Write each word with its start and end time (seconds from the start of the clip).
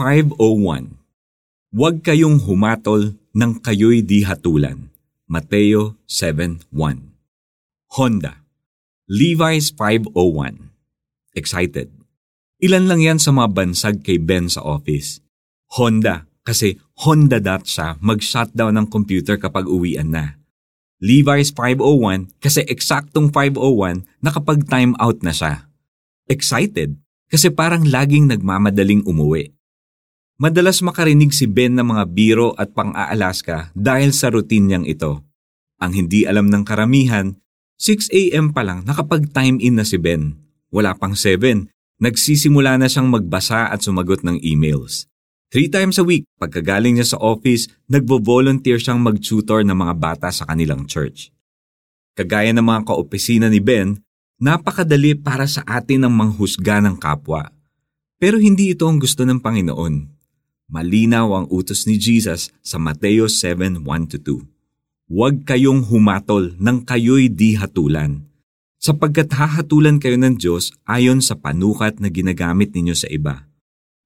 501 0.00 0.96
Huwag 1.76 2.00
kayong 2.00 2.40
humatol 2.48 3.20
nang 3.36 3.60
kayo'y 3.60 4.00
di 4.00 4.24
hatulan. 4.24 4.88
Mateo 5.28 6.00
7.1 6.08 6.64
Honda 8.00 8.40
Levi's 9.04 9.68
501 9.76 10.72
Excited 11.36 11.92
Ilan 12.64 12.88
lang 12.88 13.04
yan 13.04 13.20
sa 13.20 13.28
mga 13.28 13.52
bansag 13.52 14.00
kay 14.00 14.16
Ben 14.16 14.48
sa 14.48 14.64
office. 14.64 15.20
Honda, 15.76 16.24
kasi 16.48 16.80
Honda 17.04 17.36
dot 17.36 17.68
siya 17.68 18.00
mag-shutdown 18.00 18.80
ng 18.80 18.88
computer 18.88 19.36
kapag 19.36 19.68
uwian 19.68 20.16
na. 20.16 20.40
Levi's 20.96 21.52
501 21.52 22.40
kasi 22.40 22.64
eksaktong 22.64 23.28
501 23.28 24.08
na 24.24 24.32
kapag 24.32 24.64
time 24.64 24.96
out 24.96 25.20
na 25.20 25.36
siya. 25.36 25.68
Excited 26.24 26.96
kasi 27.28 27.52
parang 27.52 27.84
laging 27.84 28.32
nagmamadaling 28.32 29.04
umuwi. 29.04 29.59
Madalas 30.40 30.80
makarinig 30.80 31.36
si 31.36 31.44
Ben 31.44 31.76
ng 31.76 31.84
mga 31.84 32.16
biro 32.16 32.56
at 32.56 32.72
pang-aalaska 32.72 33.76
dahil 33.76 34.08
sa 34.16 34.32
routine 34.32 34.72
niyang 34.72 34.86
ito. 34.88 35.20
Ang 35.76 35.92
hindi 35.92 36.24
alam 36.24 36.48
ng 36.48 36.64
karamihan, 36.64 37.36
6 37.76 38.08
a.m. 38.08 38.48
pa 38.48 38.64
lang 38.64 38.80
nakapag-time 38.88 39.60
in 39.60 39.76
na 39.76 39.84
si 39.84 40.00
Ben. 40.00 40.40
Wala 40.72 40.96
pang 40.96 41.12
7, 41.12 41.68
nagsisimula 42.00 42.80
na 42.80 42.88
siyang 42.88 43.12
magbasa 43.12 43.68
at 43.68 43.84
sumagot 43.84 44.24
ng 44.24 44.40
emails. 44.40 45.04
Three 45.52 45.68
times 45.68 46.00
a 46.00 46.08
week, 46.08 46.24
pagkagaling 46.40 46.96
niya 46.96 47.12
sa 47.12 47.20
office, 47.20 47.68
nagbo-volunteer 47.92 48.80
siyang 48.80 49.04
mag-tutor 49.04 49.60
ng 49.60 49.76
mga 49.76 49.94
bata 50.00 50.32
sa 50.32 50.48
kanilang 50.48 50.88
church. 50.88 51.28
Kagaya 52.16 52.56
ng 52.56 52.64
mga 52.64 52.88
kaopisina 52.88 53.52
ni 53.52 53.60
Ben, 53.60 54.00
napakadali 54.40 55.20
para 55.20 55.44
sa 55.44 55.60
atin 55.68 56.08
ang 56.08 56.16
manghusga 56.16 56.80
ng 56.80 56.96
kapwa. 56.96 57.52
Pero 58.16 58.40
hindi 58.40 58.72
ito 58.72 58.88
ang 58.88 58.96
gusto 58.96 59.28
ng 59.28 59.36
Panginoon. 59.36 60.19
Malinaw 60.70 61.34
ang 61.34 61.46
utos 61.50 61.82
ni 61.90 61.98
Jesus 61.98 62.54
sa 62.62 62.78
Mateo 62.78 63.26
7:1-2. 63.26 64.46
Huwag 65.10 65.42
kayong 65.42 65.82
humatol 65.90 66.54
nang 66.62 66.86
kayo'y 66.86 67.26
di 67.26 67.58
hatulan. 67.58 68.30
Sapagkat 68.78 69.34
hahatulan 69.34 69.98
kayo 69.98 70.14
ng 70.14 70.38
Diyos 70.38 70.70
ayon 70.86 71.18
sa 71.18 71.34
panukat 71.34 71.98
na 71.98 72.06
ginagamit 72.06 72.70
ninyo 72.70 72.94
sa 72.94 73.10
iba. 73.10 73.50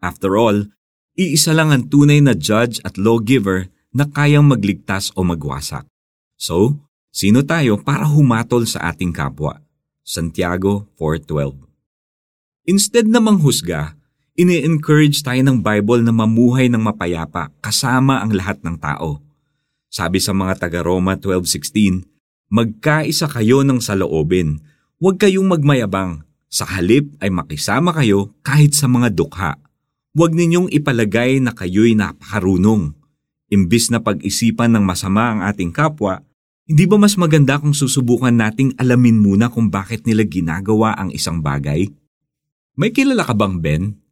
After 0.00 0.40
all, 0.40 0.72
iisa 1.20 1.52
lang 1.52 1.68
ang 1.68 1.92
tunay 1.92 2.24
na 2.24 2.32
judge 2.32 2.80
at 2.80 2.96
lawgiver 2.96 3.68
na 3.92 4.08
kayang 4.08 4.48
magligtas 4.48 5.12
o 5.14 5.22
magwasak. 5.22 5.84
So, 6.40 6.80
sino 7.12 7.44
tayo 7.44 7.76
para 7.84 8.08
humatol 8.08 8.64
sa 8.64 8.88
ating 8.88 9.12
kapwa? 9.12 9.60
Santiago 10.00 10.88
4.12 10.96 11.60
Instead 12.64 13.04
na 13.04 13.20
manghusga, 13.20 14.00
ini-encourage 14.34 15.22
tayo 15.22 15.38
ng 15.46 15.62
Bible 15.62 16.02
na 16.02 16.10
mamuhay 16.10 16.66
ng 16.66 16.82
mapayapa 16.82 17.54
kasama 17.62 18.18
ang 18.18 18.34
lahat 18.34 18.58
ng 18.66 18.74
tao. 18.78 19.22
Sabi 19.86 20.18
sa 20.18 20.34
mga 20.34 20.58
taga-Roma 20.58 21.14
12.16, 21.14 22.02
Magkaisa 22.50 23.30
kayo 23.30 23.62
ng 23.62 23.78
saloobin. 23.78 24.62
Huwag 24.98 25.22
kayong 25.22 25.46
magmayabang. 25.46 26.26
Sa 26.50 26.66
halip 26.66 27.10
ay 27.18 27.30
makisama 27.30 27.90
kayo 27.90 28.34
kahit 28.46 28.78
sa 28.78 28.86
mga 28.86 29.10
dukha. 29.10 29.58
Huwag 30.14 30.38
ninyong 30.38 30.70
ipalagay 30.70 31.42
na 31.42 31.50
kayo'y 31.50 31.98
napakarunong. 31.98 32.94
Imbis 33.50 33.90
na 33.90 33.98
pag-isipan 33.98 34.70
ng 34.74 34.84
masama 34.86 35.34
ang 35.34 35.40
ating 35.46 35.74
kapwa, 35.74 36.22
hindi 36.66 36.86
ba 36.86 36.94
mas 36.94 37.18
maganda 37.18 37.58
kung 37.58 37.74
susubukan 37.74 38.34
nating 38.34 38.78
alamin 38.78 39.18
muna 39.18 39.50
kung 39.50 39.66
bakit 39.66 40.06
nila 40.06 40.22
ginagawa 40.22 40.94
ang 40.94 41.10
isang 41.10 41.42
bagay? 41.42 41.90
May 42.78 42.94
kilala 42.94 43.26
ka 43.26 43.34
bang 43.34 43.58
Ben? 43.58 44.03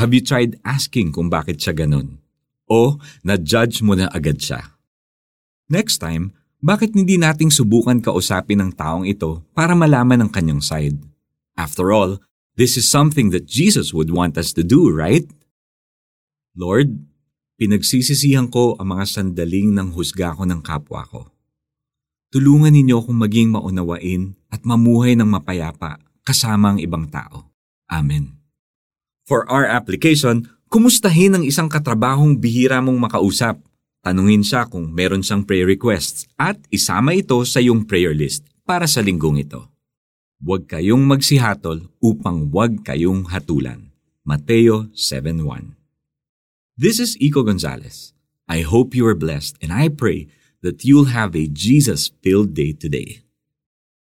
Have 0.00 0.16
you 0.16 0.24
tried 0.24 0.56
asking 0.64 1.12
kung 1.12 1.28
bakit 1.28 1.60
siya 1.60 1.76
ganun? 1.76 2.16
O 2.64 2.96
na-judge 3.20 3.84
mo 3.84 3.92
na 3.92 4.08
agad 4.08 4.40
siya? 4.40 4.72
Next 5.68 6.00
time, 6.00 6.32
bakit 6.62 6.96
hindi 6.96 7.18
nating 7.18 7.50
subukan 7.50 8.00
kausapin 8.00 8.62
ng 8.62 8.70
taong 8.72 9.04
ito 9.04 9.44
para 9.52 9.76
malaman 9.76 10.24
ang 10.24 10.30
kanyang 10.32 10.62
side? 10.64 10.96
After 11.58 11.92
all, 11.92 12.22
this 12.56 12.80
is 12.80 12.88
something 12.88 13.34
that 13.34 13.50
Jesus 13.50 13.92
would 13.92 14.08
want 14.08 14.40
us 14.40 14.56
to 14.56 14.64
do, 14.64 14.88
right? 14.88 15.26
Lord, 16.56 17.02
pinagsisisihan 17.60 18.48
ko 18.48 18.78
ang 18.80 18.96
mga 18.96 19.04
sandaling 19.08 19.76
ng 19.76 19.92
husga 19.92 20.32
ko 20.36 20.48
ng 20.48 20.60
kapwa 20.64 21.04
ko. 21.08 21.28
Tulungan 22.32 22.72
ninyo 22.72 22.96
akong 22.96 23.18
maging 23.20 23.52
maunawain 23.52 24.32
at 24.48 24.64
mamuhay 24.64 25.12
ng 25.12 25.28
mapayapa 25.28 26.00
kasama 26.24 26.72
ang 26.72 26.78
ibang 26.80 27.10
tao. 27.12 27.52
Amen. 27.92 28.41
For 29.22 29.46
our 29.46 29.62
application, 29.62 30.50
kumustahin 30.66 31.38
ang 31.38 31.44
isang 31.46 31.70
katrabahong 31.70 32.42
bihira 32.42 32.82
mong 32.82 32.98
makausap. 32.98 33.62
Tanungin 34.02 34.42
siya 34.42 34.66
kung 34.66 34.90
meron 34.90 35.22
siyang 35.22 35.46
prayer 35.46 35.62
requests 35.62 36.26
at 36.34 36.58
isama 36.74 37.14
ito 37.14 37.38
sa 37.46 37.62
iyong 37.62 37.86
prayer 37.86 38.10
list 38.10 38.42
para 38.66 38.90
sa 38.90 38.98
linggong 38.98 39.38
ito. 39.38 39.70
Huwag 40.42 40.66
kayong 40.66 41.06
magsihatol 41.06 41.86
upang 42.02 42.50
huwag 42.50 42.82
kayong 42.82 43.30
hatulan. 43.30 43.94
Mateo 44.26 44.90
7.1 44.90 45.78
This 46.74 46.98
is 46.98 47.14
Iko 47.22 47.46
Gonzalez. 47.46 48.10
I 48.50 48.66
hope 48.66 48.90
you 48.98 49.06
are 49.06 49.14
blessed 49.14 49.54
and 49.62 49.70
I 49.70 49.86
pray 49.86 50.26
that 50.66 50.82
you'll 50.82 51.14
have 51.14 51.38
a 51.38 51.46
Jesus-filled 51.46 52.58
day 52.58 52.74
today. 52.74 53.21